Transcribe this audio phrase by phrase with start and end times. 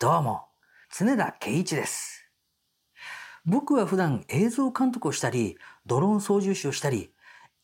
[0.00, 0.42] どうも、
[0.96, 2.30] 常田圭一です。
[3.44, 7.10] 僕は普段映像監督をしたり、ドローン操縦士をしたり、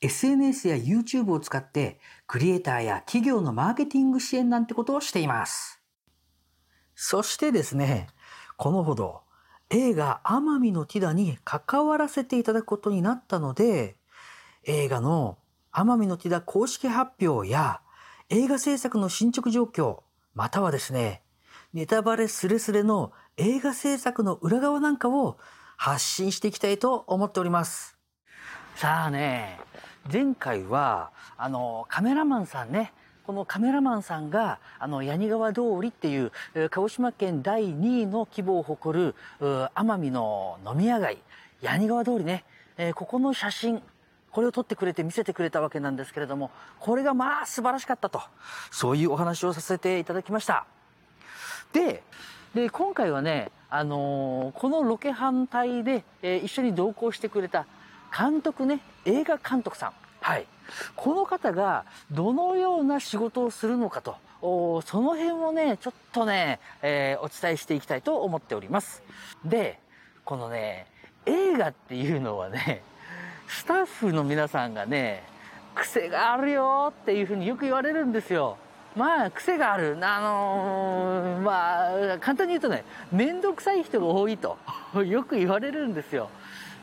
[0.00, 5.80] SNS や YouTube を使ってクリエイターや企業のマーケティング支援なんてことをしています。
[6.96, 8.08] そしてですね、
[8.56, 9.20] このほど
[9.70, 13.94] 映画奄美のティダに関わらせていただくことになったので、
[14.64, 15.38] 映画の
[15.72, 17.80] 奄美のティダ公式発表や
[18.28, 20.00] 映画制作の進捗状況、
[20.34, 21.23] またはですね、
[21.74, 25.38] ネタバレスレスレの映画制作の裏側なんかを
[25.76, 27.98] 発信していきたいと思っております。
[28.76, 29.58] さあね、
[30.10, 32.92] 前回は、あの、カメラマンさんね、
[33.26, 36.30] このカメラマンさんが、あの、八木川通りっていう、
[36.70, 41.18] 鹿児島県第2位の規模を誇る、奄美の飲み屋街、
[41.60, 42.44] 八木川通りね、
[42.76, 43.82] えーここの写真、
[44.30, 48.22] これを撮ってくれて見せてくれたわけなんですけれども、これがまあ素晴らしかったと、
[48.70, 50.66] そういうお話をさせていただきました。
[51.74, 52.02] で、
[52.54, 57.66] で、今回はね、あのーこのロケ反対で、えー一緒に同行してくれた
[58.16, 59.92] 監督ね、映画監督さん。
[60.20, 60.46] はい。
[60.96, 69.02] この方がどのような仕事をするのかと、おその辺をね、ちょっとね、えーお伝えしていきたいと思っております。
[69.44, 69.80] で、
[70.24, 70.86] このね、
[71.26, 72.82] 映画っていうのはね、
[73.48, 75.24] スタッフの皆さんがね、
[75.74, 78.58] 癖があるよっていうふうによく言われるんですよ。
[78.96, 79.96] まあ、癖がある。
[80.00, 84.56] あのーまあ、簡単に言うとね、めんどくさい人が多いと、
[85.04, 86.30] よく言われるんですよ。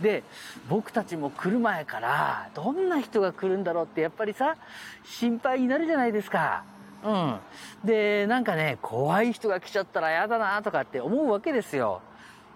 [0.00, 0.22] で、
[0.68, 4.56] 僕たちも来る前から、どんな人が来るんだろうって、やっぱりさ、
[5.04, 6.62] 心配になるじゃないですか。
[7.04, 7.38] うん。
[7.84, 12.00] で、なんかね、怖い人が来ちゃったら嫌だなとかって思うわけですよ。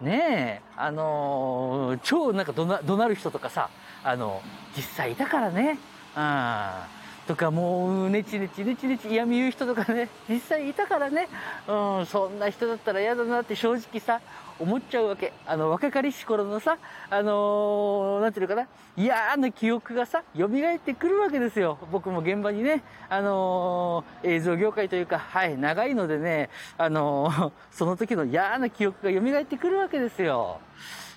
[0.00, 3.68] ねえ、あのー超なんか怒鳴る人とかさ、
[4.02, 4.40] あの、
[4.76, 5.78] 実際いたからね。
[6.16, 7.01] うん。
[7.32, 11.28] とかもう、ねちねちねちねち嫌味言う人とかね、実際いたからね。
[11.66, 14.20] うん、そんな人だったら嫌だなって正直さ、
[14.58, 15.32] 思っちゃうわけ。
[15.46, 16.76] あの、若かりし頃のさ、
[17.08, 21.78] あのーていうのかな、嫌な記憶がさ、蘇ってくるわけですよ。
[21.90, 30.60] 僕も現場にね、あのー映像業界というか、はい、長いのでね、あのーその時の嫌な記憶が蘇ってくるわけですよ。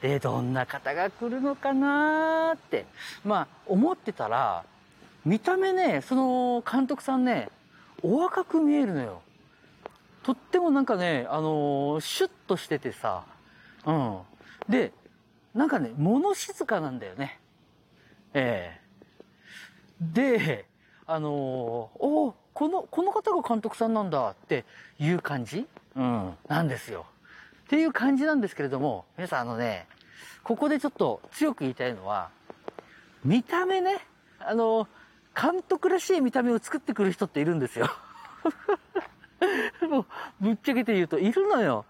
[0.00, 2.86] で、どんな方が来るのかなーって、
[3.26, 4.64] まあ、思ってたら、
[5.28, 7.50] 見た目ね、その監督さんね、
[8.02, 9.20] お若く見えるのよ。
[10.22, 13.24] とってもなんかね、あのーシュッとしててさ、
[13.84, 14.18] うん。
[14.70, 14.90] で、
[15.54, 17.38] なんかね、物静かなんだよね。
[18.32, 18.80] ええ
[20.00, 20.64] で、
[21.06, 24.64] あのーおこの、この方が監督さんなんだって
[24.98, 25.66] いう感じ？
[25.94, 27.04] うん、なんですよ。
[27.64, 29.86] っていう感じなんですけれども、皆さんあのね、
[30.42, 32.30] ここでちょっと強く言いたいのは、
[33.24, 33.98] 見た目ね、
[34.40, 34.88] あの、
[35.40, 37.88] 監督らしい見た目を作ってくる人っているんですよ。
[39.88, 40.06] もう、
[40.40, 41.84] ぶっちゃけて言うと、いるのよ。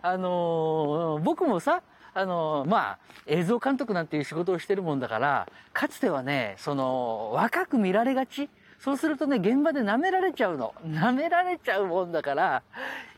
[0.00, 1.82] あのー僕もさ、
[2.14, 8.48] あのーまあ、映像監督なんていう仕事をしてるもんだから、かつてはね、その、若く見られがち。
[8.78, 10.74] そうするとね、現場で舐められちゃうの。
[10.86, 12.62] 舐められちゃうもんだから、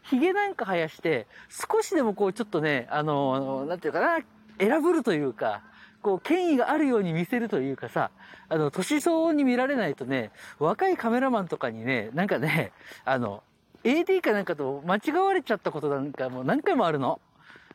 [0.02, 4.18] 髭なんか生やして、少しでもこう、ちょっとね、あのーなんていうかな、
[4.58, 5.62] 選ぶるというか、
[6.06, 8.12] こう、権威があるように見せるというかさ、
[8.48, 10.30] あの、年相応に見られないとね、
[10.60, 12.70] 若いカメラマンとかにね、なんかね、
[13.04, 13.42] あの、
[13.82, 17.20] AD かなんかと間違われちゃったことなんかもう何回もあるの。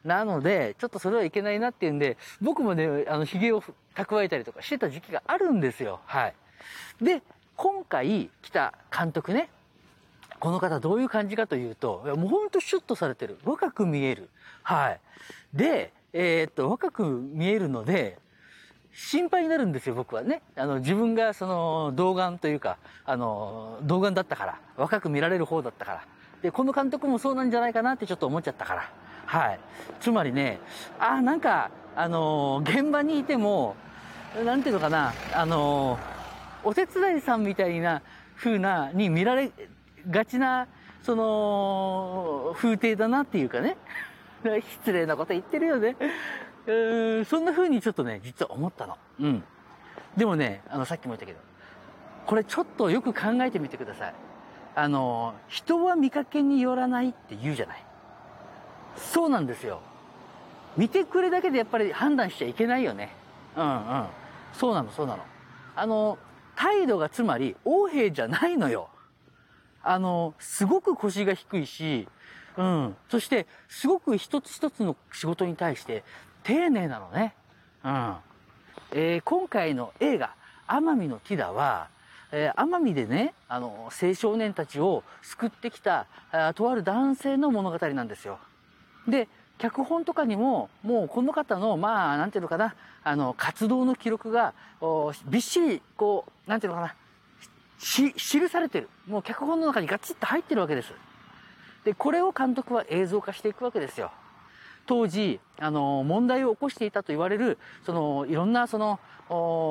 [0.06, 3.62] なので、ちょっとそれはいけないなっていうんで、僕もね、あの、髭を
[3.96, 6.00] 蓄えたりとかしてた時期があるんですよ。
[6.06, 6.36] はい。
[7.02, 7.24] で、
[7.58, 9.50] 今回来た監督ね、
[10.40, 13.40] この方どういう感じかというと、もうほんとシュッとされてる。
[13.44, 14.30] 若く見える。
[14.64, 15.00] はい。
[15.54, 18.18] で、えーっと、若く見えるので、
[18.94, 20.42] 心配になるんですよ、僕はね。
[20.56, 26.06] あの、自分がその、童顔というか、あの、童顔だったから、若く見られる方だったから。
[26.42, 28.92] で、この監督もそうなんじゃないかなってちょっと思っちゃったから。
[29.26, 29.60] はい。
[30.02, 30.60] つまりね、
[31.00, 33.76] あーなんか、あの、現場にいても、
[34.44, 35.98] なんていうのかな、あの、
[36.64, 38.02] お手伝いさんみたいな
[38.36, 39.52] 風な、に見られ
[40.10, 40.68] がちな、
[41.02, 43.78] その、風景だなっていうかね。
[44.84, 45.96] 失礼なこと言ってるよね。
[46.68, 48.98] うんそんな風にちょっとね、実は思ったの。
[49.20, 49.44] うん。
[50.16, 51.40] でもね、あの、さっきも言ったけど、
[52.26, 54.14] これちょっとよく考えてみてください。
[54.76, 57.84] あの、人は見かけによらないって言うじゃない。
[58.96, 59.82] そうなんですよ。
[60.78, 63.14] 見てくれだけでやっぱり判断しちゃいけないよね。
[63.56, 64.06] うんうん。
[64.54, 65.24] そうなの、そうなの。
[65.76, 66.18] あの、
[66.56, 68.90] 態度がつまり、横兵じゃないのよ。
[69.84, 72.08] あの、すごく腰が低いし、
[72.58, 72.96] うん。
[73.10, 76.04] そして、すごく一つ一つの仕事に対して、
[76.44, 77.34] 丁寧なのね。
[77.84, 78.16] うん。
[78.94, 80.36] えー今回の映画、
[80.68, 81.88] 奄美のティダは、
[82.32, 88.40] えー、奄美でね、あの、青少年たちを救ってきた、あとある男性の物語なんですよ。
[89.08, 89.28] で、
[89.58, 94.54] 脚本とかにも、もうこの方の、まあ、なんていうのかな、あの、活動の記録が、
[95.28, 96.96] びっしり、こう、なんていうのかな、
[97.78, 98.90] し、記されてる。
[99.08, 100.94] もう脚本の中にガチッと入ってるわけです。
[101.84, 104.12] で、これを監督は映像化していくわけですよ。
[104.86, 109.00] 当時、あの、問題を起こしていたと言われる、その、いろんな、その、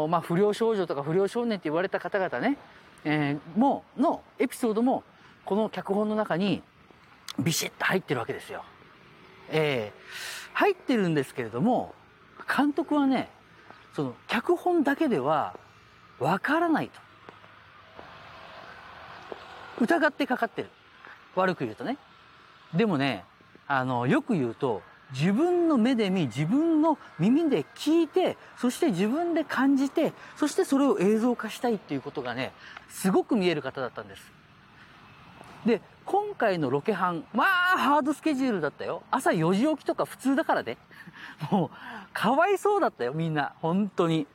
[0.09, 2.57] まあ、不良少女とか不良少年って言われた方々ね、
[3.05, 5.05] えー、もう、のエピソードも、
[5.45, 6.63] この脚本の中に、
[7.39, 8.65] ビシッと入ってるわけですよ。
[9.51, 11.95] えー、入ってるんですけれども、
[12.57, 13.31] 監督はね、
[13.95, 15.57] その、脚本だけでは、
[16.19, 17.01] わからないと。
[19.81, 20.71] 疑ってかかってる。
[21.35, 21.97] 悪く言うとね。
[22.75, 23.25] でもね、
[23.67, 24.83] あの、よく言うと、
[25.13, 32.53] 自分の目で見、自分の耳で聞いて、そして自分で感じて、そしてそれを映像化したいっていうことがね、
[32.89, 34.23] すごく見える方だったんです。
[35.67, 37.47] で、今回のロケハン、まあ、
[37.79, 39.03] ハードスケジュールだったよ。
[39.11, 40.79] 朝4時起きとか普通だからね。
[41.51, 41.71] もう、
[42.13, 43.53] かわいそうだったよ、みんな。
[43.61, 44.27] 本当に。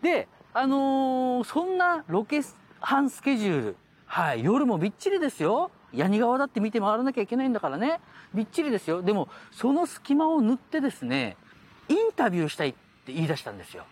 [0.00, 2.40] で、あのー、そんなロケ
[2.80, 3.76] ハンスケジュール。
[4.06, 5.70] はい、夜もびっちりですよ。
[5.96, 8.00] ヤニ川だって見て回らなきゃいけないんだからね。
[8.34, 9.02] びっちりですよ。
[9.02, 11.36] でも、その隙間を縫ってですね、
[11.88, 13.84] インタビューしたいって言い出したんですよ。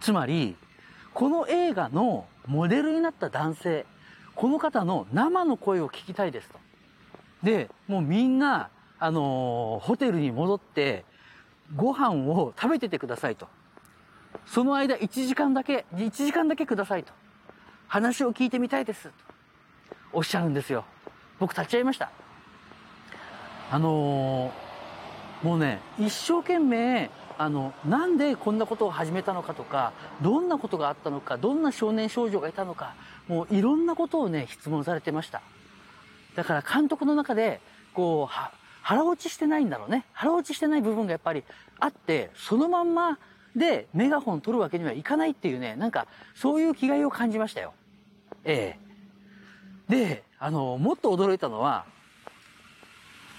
[0.00, 0.56] つまり、
[1.14, 3.86] この映画のモデルになった男性、
[4.34, 6.58] この方の生の声を聞きたいですと。
[7.42, 11.04] で、もうみんな、あの、ホテルに戻って、
[11.76, 13.48] ご飯を食べててくださいと。
[14.46, 17.12] その間1時間だけ、1時間だけくださいと。
[17.88, 19.08] 話を聞いてみたいです。
[19.08, 19.31] と
[20.12, 20.84] おっしゃるんですよ。
[21.38, 22.10] 僕立ち会いました。
[23.70, 32.94] あのー、もうね、一生懸命、あの、なんでこんなことを始めたのかとか、どんなことがあったのか、どんな少年少女がいたのか、
[33.28, 35.42] もういろんなことをね、質問されてました。
[36.36, 37.60] だから監督の中で、
[37.94, 38.34] こう、
[38.82, 40.04] 腹落ちしてないんだろうね。
[40.12, 41.44] 腹落ちしてない部分がやっぱり
[41.78, 43.18] あって、そのまんま
[43.56, 47.74] でメガホン取るわけにはいかないっていうね、なんかそういう気概を感じましたよ。
[48.44, 48.81] ええ。
[49.92, 51.84] で、あの、もっと驚いたのは、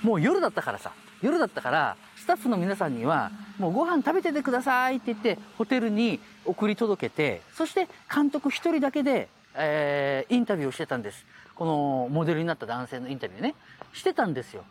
[0.03, 0.91] もう夜だったからさ、
[1.23, 11.25] 夜だったから、スタッフの皆さんには、もうご飯食べててくださいって言って、ホテルに送り届けて、そして監督一人だけで、えー、インタビューをしてたんです。
[11.55, 13.55] このモデルになった男性のインタビューね。
[13.91, 14.63] してたんですよ。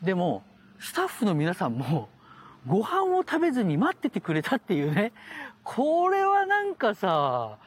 [0.00, 0.42] でも、
[0.78, 2.08] スタッフの皆さんも、
[2.66, 5.12] ご飯を食べずに待っててくれたっていうね。
[5.64, 7.58] これはなんかさ、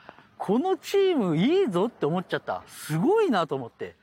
[0.44, 2.64] このチームいいぞって思っちゃった。
[2.68, 3.96] すごいなと思って。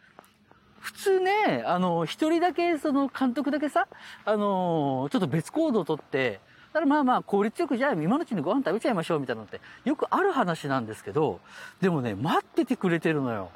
[0.78, 3.86] 普通ね、あの、一人だけ、その監督だけさ、
[4.24, 6.40] あの、ちょっと別行動をとって、
[6.72, 11.40] だからまあまあ効率よくじゃあ今のうちにご飯食べちゃいましょうみたいなのってよくある話なんですけど、
[11.82, 13.50] でもね、待っててくれてるのよ。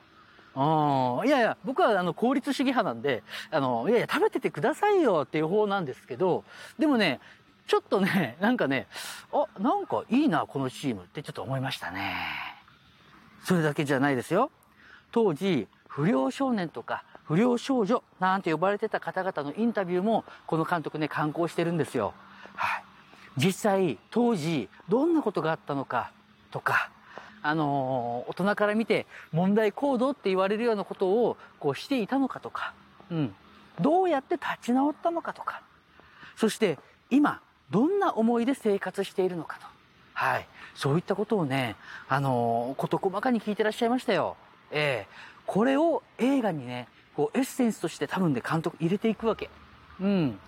[0.54, 6.44] あいやいや、僕はあの効率主義派なんで、あの、いやいや、食べててくださいよっていう方なんですけど、
[6.78, 7.20] でもね、
[7.66, 8.88] ちょっとね、なんかね、
[9.32, 12.53] あ、なんかいいな、このチームってちょっと思いましたね。
[13.44, 14.50] それだけじゃないですよ。
[15.12, 22.12] 当時、不良少年とか不良少女なんて呼ばれてた方々のインタビューも、この監督ね、刊行してるんですよ。
[22.54, 22.84] はい。
[23.36, 26.12] 実際、当時、どんなことがあったのか
[26.50, 26.90] とか、
[27.42, 32.74] あのー、大人から見て問題行動って言われるようなことをこうしていたのかとか、
[33.10, 33.34] うん。
[33.80, 35.62] どうやって立ち直ったのかとか、
[36.36, 36.78] そして
[37.10, 39.66] 今、どんな思いで生活しているのかと。
[40.14, 40.46] はい。
[40.74, 41.76] そういったことをね、
[42.08, 44.36] あのー、事細かに聞いてらっしゃいましたよ。
[44.70, 49.50] ええー、これを映画にね、こうエッセンスとして多分ね、監督入れていくわけ。
[50.00, 50.38] うん。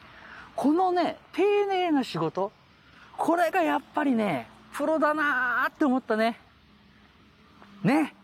[0.55, 2.53] このね、丁寧な仕事、
[3.17, 6.39] これがやっぱりね、プロだなーって思ったね。
[7.83, 8.15] ね。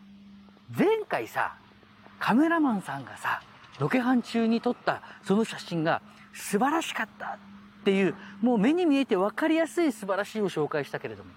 [0.76, 1.54] 前回さ、
[2.18, 3.42] カメラマンさんがさ、
[3.78, 7.38] ロケハン中に撮ったその写真が素晴らしかった
[7.82, 11.30] っていう、もう目に見えて分かりやすい素晴らしいを紹介したけれども。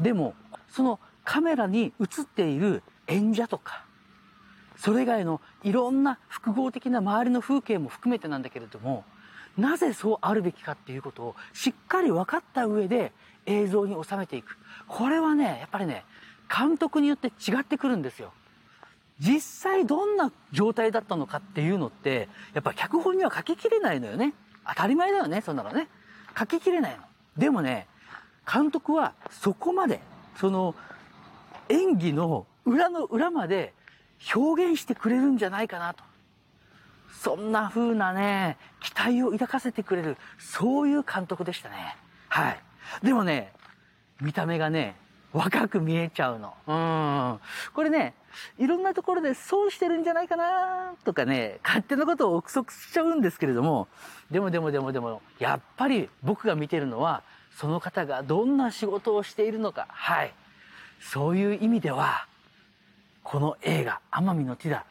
[0.00, 0.34] でも、
[0.68, 3.84] そのカメラに映っている演者とか、
[4.76, 9.04] それ以外のいろんな複合的な周りの風景も含めてなんだけれども、
[9.58, 13.12] なぜそうあるべきかっていうことをしっかり分かった上で
[13.46, 14.56] 映像に収めていく。
[14.88, 16.04] これはね、やっぱりね、
[16.54, 18.32] 監督によって違ってくるんですよ。
[19.18, 24.34] 実際どんな状態だったのかっていうのって、やっぱ脚本には書ききれないのよね。
[24.68, 25.88] 当たり前だよね、そんなのね。
[26.38, 27.02] 書ききれないの。
[27.36, 27.86] でもね、
[28.50, 30.00] 監督はそこまで、
[30.36, 30.74] その
[31.68, 33.72] 演技の裏の裏まで
[34.34, 36.04] 表現してくれるんじゃないかなと。
[37.22, 41.96] そんな風なね、期待を抱かせてくれる、そういう監督でしたね。
[42.28, 42.60] はい。
[43.02, 43.52] でもね、
[44.20, 44.96] 見た目がね、
[45.32, 46.54] 若く見えちゃうの。
[46.66, 47.40] うん。
[47.74, 48.14] これね、
[48.58, 53.88] いろんなところで損してるんじゃないかなとかね、勝手なことを憶測しちゃうんですけれども、
[54.30, 57.22] でもでもでもでも、やっぱり僕が見てるのは、
[57.56, 59.86] その方がどんな仕事をしているのか。
[59.90, 60.34] はい。
[61.00, 62.26] そういう意味では、
[63.22, 64.84] この映画、奄美のティダ、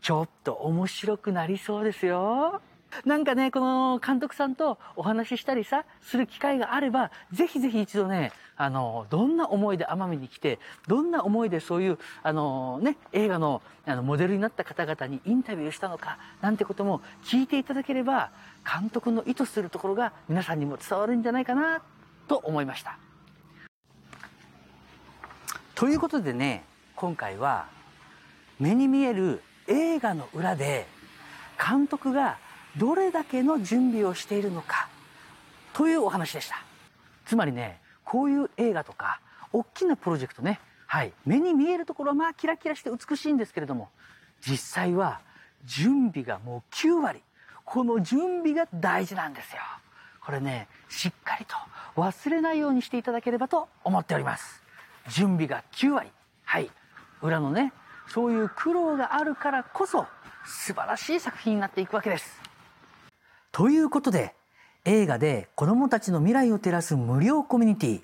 [0.00, 2.60] ちょっと面白くなりそうですよ。
[3.04, 18.30] なんかね、この監督さんとお話ししたりさ、する機会があれば、ぜひぜひ一度ね、あの、どんな思いで奄美に来て、どんな思いでそういう、あのね、映画のあのモデルになった方々にインタビューしたのか、なんてことも聞いていただければ、
[18.64, 21.82] 監督の意図するところが皆さんにも伝わるんじゃないかな、
[22.28, 22.98] と思いました。
[25.74, 27.66] ということでね、今回は、
[28.60, 30.86] 目に見える映画の裏で、
[31.58, 32.38] 監督が
[32.76, 34.88] どれだけの準備をしているのか
[35.72, 36.62] というお話でした。
[37.26, 39.20] つまりねこういう映画とか
[39.52, 43.88] 大きなプロジェクトねはい目に見えるところはまあキラキラして美しいんですけれども
[44.40, 45.20] 実際は
[45.64, 47.22] 準備がもう9割
[47.64, 49.60] この準備が大事なんですよ。
[50.20, 51.56] これねしっかりと
[51.96, 54.62] 忘れないようにしていただければと思っております。
[55.08, 56.10] 準備が9割
[56.44, 56.70] はい
[57.22, 57.72] 裏のね
[58.08, 60.06] そういう苦労があるからこそ
[60.44, 62.41] 素晴らしい作品になっていくわけです。
[63.52, 64.34] ということで
[64.84, 68.00] 映画で子どもたちの未来を照らす無料コミュニティ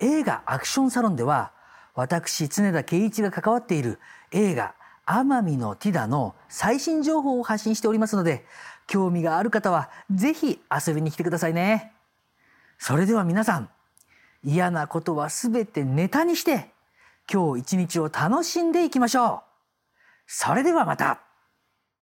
[0.00, 1.52] 映画アクションサロンでは
[1.94, 3.98] 私常田圭一が関わっている
[4.32, 4.74] 映画
[5.06, 8.44] 奄美のティダの最新情報を発信しておりますので
[8.86, 11.92] 興味がある方はぜひ遊びに来てくださいね。
[12.78, 13.68] それでは皆さん
[14.44, 16.70] 嫌なことはすべてネタにして
[17.32, 19.40] 今日一日を楽しんでいきましょう。
[20.26, 21.27] それではまた。